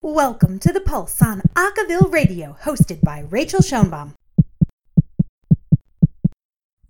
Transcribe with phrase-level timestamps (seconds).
[0.00, 4.14] Welcome to The Pulse on Acaville Radio, hosted by Rachael Schoenbaum.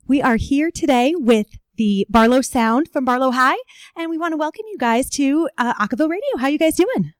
[0.06, 1.46] We are here today with
[1.76, 3.56] the Barlow Sound from Barlow High,
[3.96, 6.36] and we want to welcome you guys to uh, Acaville Radio.
[6.38, 7.14] How you guys doing?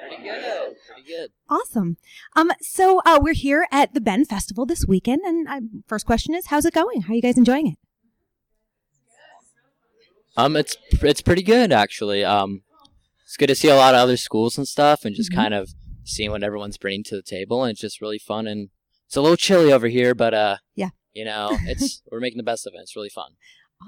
[0.00, 0.76] Pretty good.
[0.86, 1.30] Pretty good.
[1.50, 1.98] Awesome.
[2.34, 6.34] Um, so uh, we're here at the Bend Festival this weekend, and uh, first question
[6.34, 7.02] is, how's it going?
[7.02, 7.78] How are you guys enjoying it?
[10.38, 12.24] Um, it's it's pretty good actually.
[12.24, 12.62] Um,
[13.28, 15.34] it's good to see a lot of other schools and stuff, and just Mhm.
[15.34, 18.46] kind of seeing what everyone's bringing to the table, and it's just really fun.
[18.46, 18.70] And
[19.06, 20.90] it's a little chilly over here, but uh, Yeah.
[21.12, 22.78] you know, it's we're making the best of it.
[22.80, 23.36] It's really fun.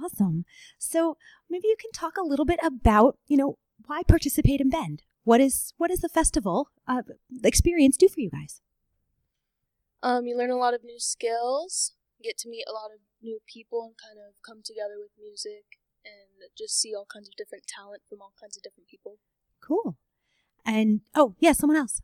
[0.05, 0.45] Awesome.
[0.79, 1.17] So
[1.49, 3.57] maybe you can talk a little bit about, you know,
[3.87, 5.03] why participate in Bend?
[5.25, 7.03] What is what is the festival uh,
[7.43, 8.61] experience do for you guys?
[10.03, 13.41] Um, you learn a lot of new skills, get to meet a lot of new
[13.47, 17.67] people, and kind of come together with music and just see all kinds of different
[17.67, 19.19] talent from all kinds of different people.
[19.61, 19.97] Cool.
[20.65, 22.03] And oh, yeah, someone else.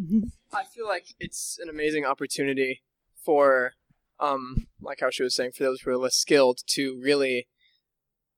[0.00, 0.32] Mhm.
[0.52, 2.82] I feel like it's an amazing opportunity
[3.14, 3.74] for,
[4.20, 7.48] um, like how she was saying, for those who are less skilled to really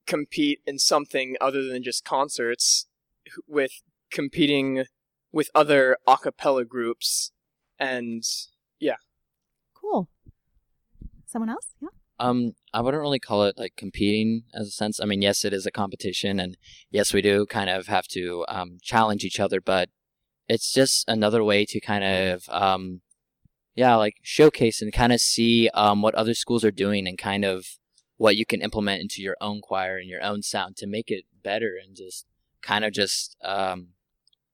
[0.06, 2.86] compete in something other than just concerts,
[3.46, 4.86] with competing
[5.32, 7.32] with other a cappella groups,
[7.78, 8.24] and
[8.80, 8.96] yeah.
[9.74, 10.08] Cool.
[11.26, 11.74] Someone else?
[11.80, 11.88] Yeah.
[12.20, 15.00] Um, I wouldn't really call it like competing as a sense.
[15.00, 16.56] I mean, yes, it is a competition, and
[16.90, 19.88] yes, we do kind of have to um, challenge each other, but
[20.48, 23.00] it's just another way to kind of, um,
[23.74, 27.44] yeah, like showcase and kind of see um, what other schools are doing and kind
[27.44, 27.64] of
[28.18, 31.24] what you can implement into your own choir and your own sound to make it
[31.42, 32.26] better and just
[32.62, 33.88] kind of just um,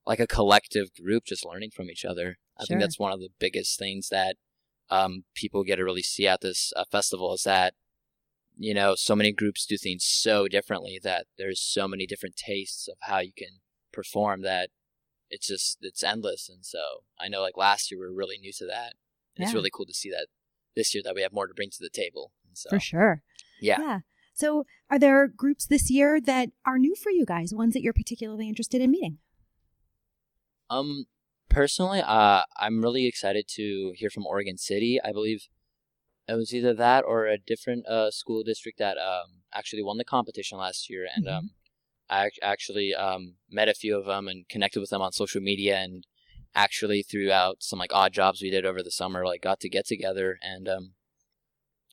[0.06, 2.36] like a collective group just learning from each other.
[2.58, 2.66] I Sure.
[2.68, 4.36] think that's one of the biggest things that
[4.90, 7.74] um, people get to really see at this uh, festival is that
[8.56, 12.88] you know so many groups do things so differently that there's so many different tastes
[12.88, 13.60] of how you can
[13.92, 14.70] perform that
[15.30, 16.78] it's just it's endless and so
[17.20, 18.94] i know like last year we were really new to that
[19.36, 20.28] and it's really cool to see that
[20.74, 23.22] this year that we have more to bring to the table and so For sure.
[23.60, 24.00] yeah Yeah.
[24.34, 27.94] So are there groups this year that are new for you guys, ones that you're
[27.94, 29.16] particularly interested in meeting?
[30.68, 31.06] Um,
[31.48, 35.00] personally, uh, I'm really excited to hear from Oregon City.
[35.02, 35.48] I believe
[36.28, 40.04] it was either that or a different uh, school district that um, actually won the
[40.04, 41.36] competition last year, and Mhm.
[41.38, 41.50] um,
[42.08, 45.40] I ac- actually um, met a few of them and connected with them on social
[45.40, 46.06] media, and
[46.54, 49.86] actually throughout some like odd jobs we did over the summer, like got to get
[49.86, 50.94] together, and um,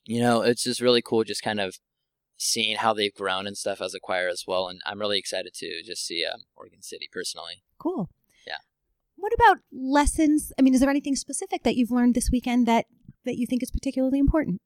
[0.04, 1.78] you know, it's just really cool, just kind of
[2.36, 5.54] seeing how they've grown and stuff as a choir as well, and I'm really excited
[5.54, 7.62] to just see um, Oregon City personally.
[7.78, 8.10] Cool.
[9.24, 10.52] What about lessons?
[10.58, 12.84] I mean, is there anything specific that you've learned this weekend that
[13.24, 14.60] that you think is particularly important?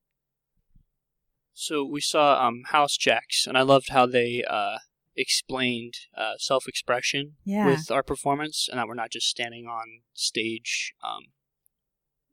[1.54, 4.78] So we saw um, House Jacks, and I loved how they uh,
[5.16, 7.66] explained uh, self-expression Yeah.
[7.66, 11.26] with our performance, and that we're not just standing on stage, um,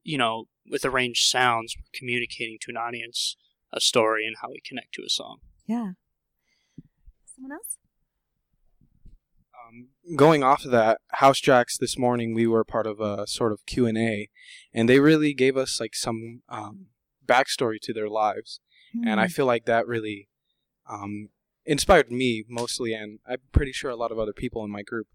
[0.02, 3.38] you know, with arranged sounds, we're communicating to an audience
[3.72, 5.41] a story and how we connect to a song.
[5.68, 5.91] Yeah.
[7.35, 7.78] Someone else?
[9.68, 13.52] Um, going off of that, House Jacks this morning we were part of a sort
[13.52, 14.30] of Q and A,
[14.74, 16.88] and they really gave us like some um,
[17.26, 18.59] backstory to their lives,
[19.03, 19.31] and I Hmm.
[19.31, 20.30] feel like that really
[20.90, 21.30] um,
[21.66, 25.08] inspired me mostly, and I'm pretty sure a lot of other people in my group.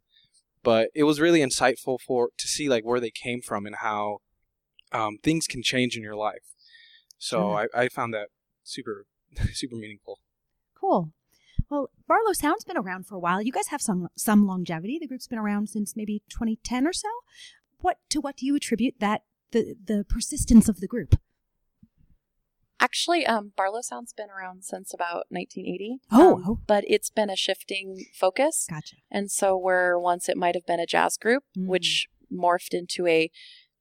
[0.62, 4.18] But it was really insightful for to see like where they came from and how
[4.92, 6.42] um, things can change in your life.
[7.18, 8.28] So I, I found that
[8.62, 9.06] super
[9.52, 10.18] super meaningful.
[10.78, 11.12] Cool.
[11.70, 13.40] Well, Barlow Sound's been around for a while.
[13.40, 14.98] You guys have some some longevity.
[15.00, 17.08] The group's been around since maybe 2010 or so.
[17.78, 19.22] What to what do you attribute that
[19.52, 21.16] the the persistence of the group?
[22.82, 25.98] Actually, um, Barlow Sound's been around since about 1980.
[26.10, 26.58] Oh, um, oh.
[26.66, 28.96] but it's been a shifting focus, Gotcha.
[29.10, 31.66] and so where once it might have been a jazz group, Mm.
[31.66, 33.30] which morphed into a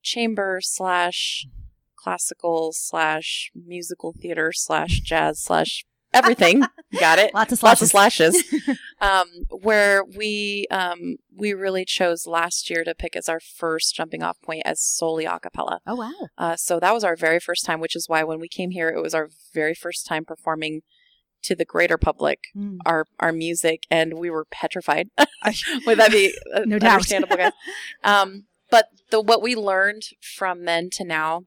[0.03, 1.47] chamber slash
[1.95, 6.63] classical slash musical theater slash jazz slash everything.
[6.99, 7.33] Got it?
[7.33, 8.43] Lots of Lots of slashes.
[8.49, 8.77] slashes.
[9.01, 14.23] um, where we um, we really chose last year to pick as our first jumping
[14.23, 15.79] off point as solely a cappella.
[15.85, 16.27] oh wow.
[16.37, 18.89] Uh, so that was our very first time, which is why when we came here,
[18.89, 20.81] it was our very first time performing
[21.43, 22.79] to the greater public Mm.
[22.85, 25.09] our our music, and we were petrified.
[25.85, 26.93] Would that be uh, No doubt.
[26.95, 27.53] understandable, guys?
[28.03, 31.43] Um, but the what we learned from then to now,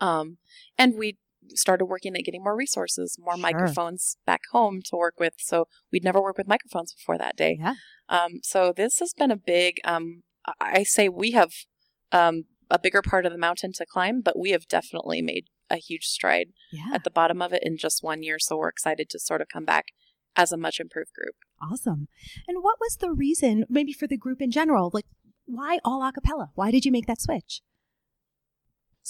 [0.00, 0.38] um,
[0.76, 1.16] and we
[1.54, 3.42] started working at getting more resources, more Sure.
[3.42, 5.34] microphones back home to work with.
[5.38, 7.56] So we'd never worked with microphones before that day.
[7.60, 7.74] Yeah.
[8.08, 9.76] Um, so this has been a big.
[9.84, 10.22] Um,
[10.60, 11.50] I say we have
[12.12, 15.76] um, a bigger part of the mountain to climb, but we have definitely made a
[15.76, 16.86] huge stride Yeah.
[16.94, 18.38] at the bottom of it in just one year.
[18.38, 19.86] So we're excited to sort of come back
[20.36, 21.34] as a much improved group.
[21.60, 22.08] Awesome.
[22.46, 25.04] And what was the reason, maybe for the group in general, like
[25.44, 26.50] why all a cappella?
[26.54, 27.60] Why did you make that switch?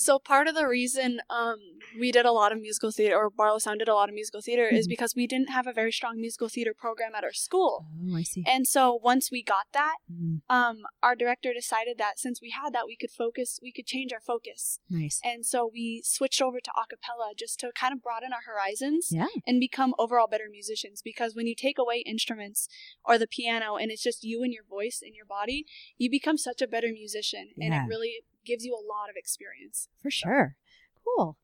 [0.01, 1.57] So part of the reason um,
[1.99, 4.41] we did a lot of musical theater, or Barlow Sound did a lot of musical
[4.41, 4.91] theater, is Mhm.
[4.91, 7.85] because we didn't have a very strong musical theater program at our school.
[8.09, 8.45] Oh, I see.
[8.47, 12.73] And so once we got that, Mm, um, our director decided that since we had
[12.75, 14.79] that, we could focus, we could change our focus.
[14.89, 15.21] nice.
[15.25, 19.11] And so we switched over to a cappella just to kind of broaden our horizons
[19.11, 19.27] Yeah.
[19.49, 21.03] and become overall better musicians.
[21.03, 22.69] Because when you take away instruments
[23.05, 25.67] or the piano and it's just you and your voice and your body,
[25.97, 27.51] you become such a better musician.
[27.61, 29.89] And it really gives you a lot of experience.
[30.03, 30.57] For sure.
[31.05, 31.37] Cool.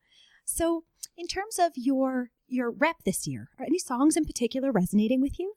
[0.45, 0.85] So,
[1.17, 5.39] in terms of your your rep this year, are any songs in particular resonating with
[5.39, 5.55] you?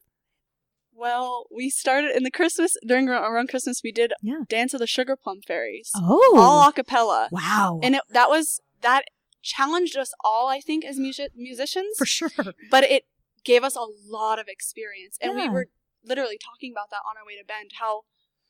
[0.94, 3.82] Well, we started in the Christmas during around Christmas.
[3.84, 4.42] We did Yeah.
[4.50, 7.80] Dance of the Sugar Plum Fairies, Oh, all a cappella, wow.
[7.84, 9.04] and it, that was that
[9.44, 10.48] challenged us all.
[10.48, 12.32] I think as music, musicians, for sure.
[12.72, 13.04] but it
[13.44, 15.68] gave us a lot of experience, and we were
[16.04, 17.72] literally talking about that on our way to Bend.
[17.80, 18.04] How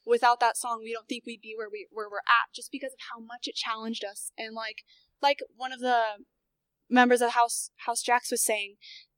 [0.08, 2.94] without that song, we don't think we'd be where we where we're at, just because
[2.94, 4.32] of how much it challenged us.
[4.38, 4.84] And like
[5.22, 6.02] like one of the
[6.90, 8.76] members of House House Jacks was saying,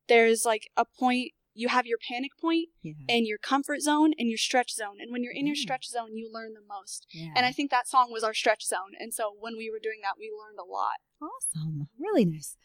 [0.07, 1.31] there's like a point.
[1.56, 2.94] You have your panic point Yeah.
[3.09, 4.97] and your comfort zone and your stretch zone.
[5.01, 5.59] And when you're in your Mm.
[5.59, 7.06] stretch zone, you learn the most.
[7.12, 7.33] yeah.
[7.35, 8.94] And I think that song was our stretch zone.
[8.97, 11.00] And so when we were doing that, we learned a lot.
[11.21, 11.89] awesome.
[11.97, 12.56] Really nice.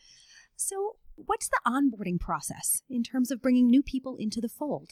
[0.55, 4.91] So, what's the onboarding process in terms of bringing new people into the fold?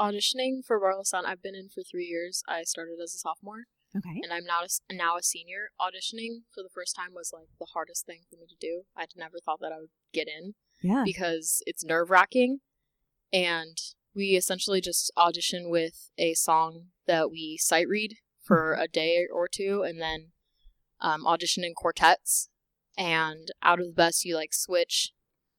[0.00, 2.42] Auditioning for Barlow Sound, I've been in for three years.
[2.48, 3.64] I started as a sophomore,
[3.94, 4.20] Okay.
[4.22, 5.68] and I'm now a, now a senior.
[5.78, 8.84] Auditioning for the first time was like the hardest thing for me to do.
[8.96, 11.02] I'd never thought that I would get in Yeah.
[11.04, 12.60] because it's nerve wracking,
[13.30, 13.76] and
[14.14, 19.48] we essentially just audition with a song that we sight read for a day or
[19.48, 20.28] two, and then
[21.00, 22.48] um, audition in quartets.
[22.96, 25.12] And out of the best, you like switch.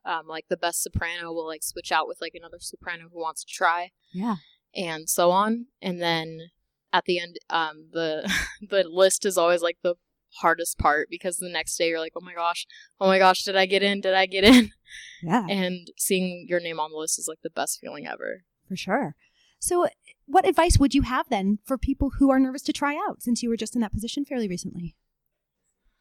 [0.05, 3.43] Um, like the best soprano will like switch out with like another soprano who wants
[3.43, 4.37] to try Yeah.
[4.75, 5.67] and so on.
[5.81, 6.49] And then
[6.91, 8.29] at the end, um, the
[8.69, 9.95] the list is always like the
[10.41, 12.65] hardest part because the next day you're like, oh my gosh,
[12.99, 14.01] oh my gosh, did I get in?
[14.01, 14.71] Did I get in?
[15.23, 15.45] Yeah.
[15.47, 18.43] And seeing your name on the list is like the best feeling ever.
[18.67, 19.15] For sure.
[19.59, 19.87] So,
[20.25, 23.41] what advice would you have then for people who are nervous to try out since
[23.41, 24.95] you were just in that position fairly recently?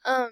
[0.04, 0.30] Um,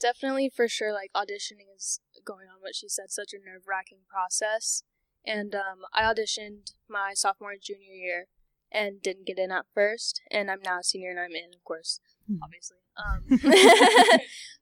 [0.00, 4.00] definitely for sure, like auditioning is going on what she said, such a nerve wracking
[4.08, 4.82] process.
[5.24, 8.26] And um, I auditioned my sophomore and junior year
[8.70, 11.62] and didn't get in at first, and I'm now a senior and I'm in, of
[11.64, 12.42] course, Hmm.
[12.42, 12.78] obviously.
[12.98, 13.22] Um,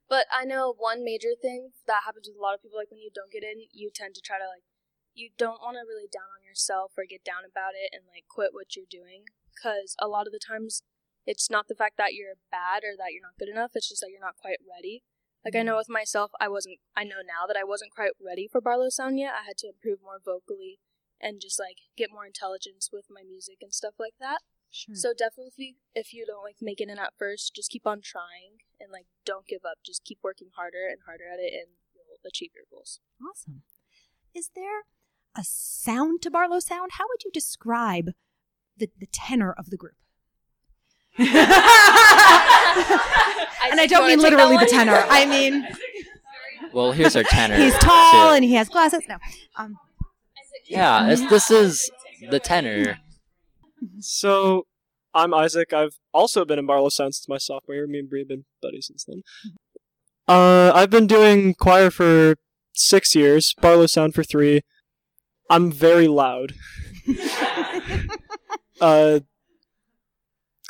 [0.09, 3.01] but I know one major thing that happens with a lot of people, like when
[3.01, 4.63] you don't get in, you tend to try to like,
[5.13, 8.25] you don't want to really down on yourself or get down about it and like
[8.29, 10.83] quit what you're doing, because a lot of the times
[11.25, 14.01] it's not the fact that you're bad or that you're not good enough it's just
[14.01, 15.01] that you're not quite ready
[15.45, 18.47] like i know with myself i wasn't i know now that i wasn't quite ready
[18.51, 20.79] for barlow sound yet i had to improve more vocally
[21.21, 24.39] and just like get more intelligence with my music and stuff like that
[24.71, 24.95] Sure.
[24.95, 28.59] so definitely if you don't like make it in at first just keep on trying
[28.79, 32.17] and like don't give up just keep working harder and harder at it and you'll
[32.27, 33.61] achieve your goals awesome.
[34.33, 34.81] Is there
[35.37, 36.91] a sound to Barlow Sound?
[36.97, 38.11] How would you describe
[38.75, 39.95] the, the tenor of the group?
[42.75, 45.03] and I don't mean literally the tenor.
[45.09, 45.67] I mean
[46.73, 47.55] Well, here's our tenor.
[47.57, 48.35] he's tall too.
[48.35, 49.01] and he has glasses.
[49.07, 49.17] No.
[49.57, 49.77] Um,
[50.67, 51.89] Yeah, it's, this is
[52.29, 52.99] the tenor.
[53.99, 54.65] So,
[55.13, 55.71] I'm Isaac.
[55.73, 57.87] I've also been in Barlow Sound since my sophomore year.
[57.87, 59.21] Me and Brie have been buddies since then.
[60.27, 62.35] Uh, I've been doing choir for
[62.73, 64.61] six years, Barlow Sound for three.
[65.49, 66.53] I'm very loud.
[68.81, 69.19] uh,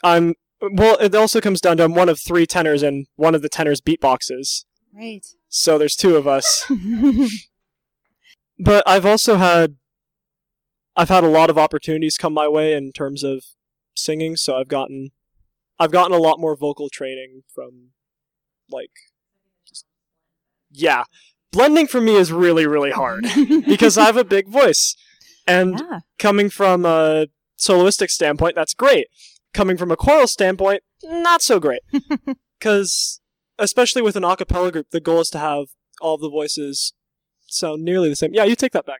[0.04, 0.34] I'm
[0.74, 0.98] well.
[1.00, 3.82] It also comes down to I'm one of three tenors, and one of the tenors
[3.82, 4.66] beatboxes.
[4.94, 5.26] right.
[5.50, 6.70] So there's two of us.
[8.60, 9.78] but I've also had
[10.96, 13.44] I've had a lot of opportunities come my way in terms of
[13.96, 15.12] singing, so I've gotten
[15.80, 17.92] I've gotten a lot more vocal training from
[18.70, 18.92] like
[19.68, 19.86] just-
[20.72, 21.06] yeah.
[21.52, 23.26] Blending for me is really really hard
[23.68, 24.96] because I have a big voice.
[25.48, 26.00] And yeah.
[26.18, 29.08] coming from a soloistic standpoint, that's great.
[29.56, 31.82] Coming from a choral standpoint, not so great.
[32.60, 33.22] Cuz
[33.58, 35.68] especially with an a cappella group, the goal is to have
[36.02, 36.94] all of the voices
[37.48, 38.34] sound nearly the same.
[38.34, 39.00] Yeah, you take that back.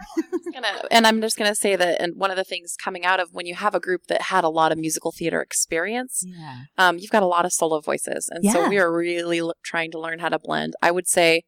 [0.52, 3.20] gonna, and I'm just going to say that, and one of the things coming out
[3.20, 6.62] of when you have a group that had a lot of musical theater experience, Yeah.
[6.78, 8.52] um, you've got a lot of solo voices, and Yeah.
[8.54, 10.72] so we are really l- trying to learn how to blend.
[10.82, 11.42] I would say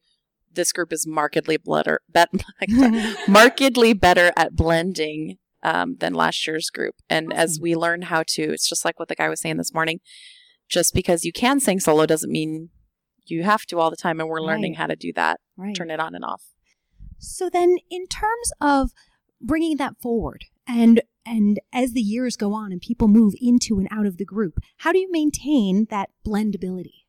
[0.53, 2.29] this group is markedly better, bet,
[3.27, 6.95] markedly better at blending um, than last year's group.
[7.09, 9.75] And as we learn how to, it's just like what the guy was saying this
[9.75, 10.01] morning.
[10.69, 12.71] Just because you can sing solo doesn't mean
[13.27, 14.79] you have to all the time, and we're learning Right.
[14.79, 15.41] how to do that.
[15.57, 15.75] Right.
[15.75, 16.43] Turn it on and off.
[17.19, 18.91] So then, in terms of
[19.41, 23.87] bringing that forward, and and as the years go on and people move into and
[23.93, 27.05] out of the group, how do you maintain that blendability?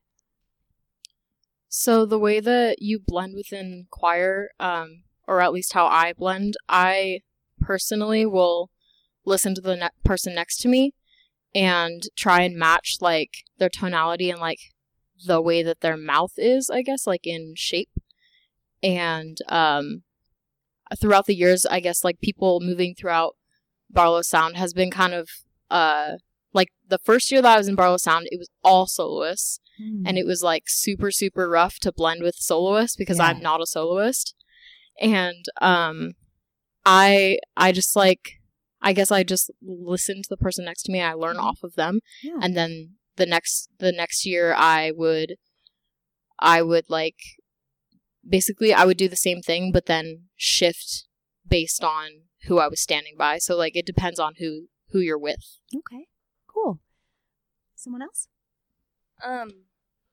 [1.68, 6.54] So the way that you blend within choir, um, or at least how I blend,
[6.70, 7.22] I
[7.66, 8.70] personally will
[9.26, 10.94] listen to the ne- person next to me
[11.56, 14.60] and try and match like their tonality and like
[15.26, 17.90] the way that their mouth is, I guess, like in shape.
[18.82, 20.04] And um,
[21.00, 23.36] throughout the years, I guess like people moving throughout
[23.90, 25.30] Barlow Sound has been kind of
[25.70, 26.14] uh
[26.52, 30.04] like the first year that I was in Barlow Sound, it was all soloists Hmm.
[30.06, 33.26] and it was like super super rough to blend with soloists because Yeah.
[33.26, 34.36] I'm not a soloist.
[35.02, 36.12] And um
[36.86, 38.40] I I just like
[38.82, 41.02] I guess I just listen to the person next to me.
[41.02, 41.44] I learn Mhm.
[41.44, 42.38] off of them yeah.
[42.42, 45.36] and then the next the next year I would
[46.40, 47.20] I would like
[48.28, 51.08] basically I would do the same thing but then shift
[51.48, 53.38] based on who I was standing by.
[53.38, 55.60] So like it depends on who who you're with.
[55.76, 56.08] okay.
[56.48, 56.80] Cool.
[57.76, 58.28] Someone else?
[59.24, 59.66] Um,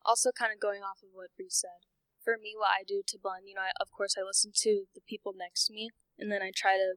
[0.05, 1.85] also kind of going off of what Bree said.
[2.31, 4.87] For me, what I do to blend, you know, I, of course I listen to
[4.95, 6.95] the people next to me, and then I try to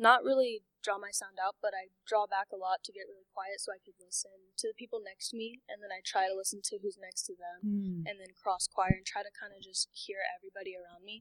[0.00, 3.28] not really draw my sound out, but I draw back a lot to get really
[3.36, 4.32] quiet so I could listen
[4.64, 7.28] to the people next to me, and then I try to listen to who's next
[7.28, 8.08] to them, Hmm.
[8.08, 11.20] and then cross choir and try to kind of just hear everybody around me.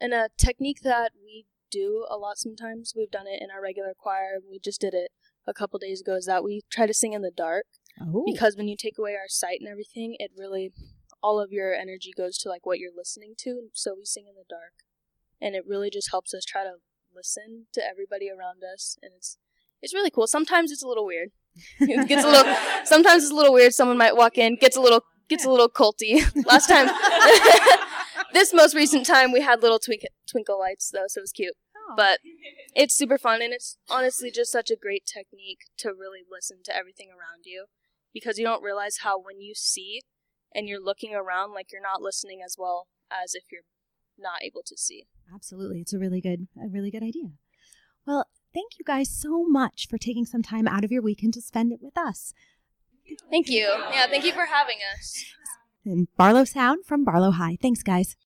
[0.00, 3.92] And a technique that we do a lot sometimes, we've done it in our regular
[3.92, 5.12] choir, we just did it
[5.46, 7.66] a couple days ago, is that we try to sing in the dark
[8.00, 8.22] Oh.
[8.24, 10.72] because when you take away our sight and everything, it really
[11.22, 13.68] all of your energy goes to like what you're listening to.
[13.74, 14.72] So we sing in the dark,
[15.40, 16.74] and it really just helps us try to
[17.14, 19.38] listen to everybody around us, and it's
[19.82, 20.26] it's really cool.
[20.26, 21.30] Sometimes it's a little weird.
[21.80, 22.54] It gets a little.
[22.84, 23.74] Sometimes it's a little weird.
[23.74, 26.20] Someone might walk in, gets a little gets a little culty.
[26.46, 26.88] Last time,
[28.32, 31.54] this most recent time, we had little twink, twinkle lights though, so it was cute.
[31.76, 31.94] Oh.
[31.96, 32.18] But
[32.74, 36.76] it's super fun, and it's honestly just such a great technique to really listen to
[36.76, 37.66] everything around you
[38.12, 40.02] because you don't realize how when you see
[40.54, 43.62] and you're looking around, like you're not listening as well as if you're
[44.18, 45.06] not able to see.
[45.34, 45.80] Absolutely.
[45.80, 47.30] It's a really good a really good idea.
[48.06, 51.42] Well, thank you guys so much for taking some time out of your weekend to
[51.42, 52.32] spend it with us.
[53.30, 53.68] Thank you.
[53.90, 55.24] Yeah, thank you for having us.
[55.84, 57.56] And Barlow Sound from Barlow High.
[57.60, 58.16] Thanks guys.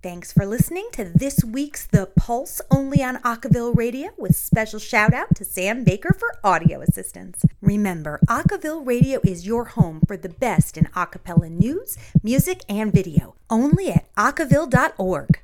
[0.00, 5.12] Thanks for listening to this week's The Pulse only on Acaville Radio with special shout
[5.12, 7.44] out to Sam Baker for audio assistance.
[7.60, 13.34] Remember, Acaville Radio is your home for the best in acapella news, music, and video,
[13.50, 15.40] only at acaville.org.